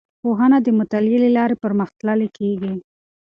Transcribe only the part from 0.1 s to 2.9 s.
پوهنه د مطالعې له لارې پرمختللې کیږي.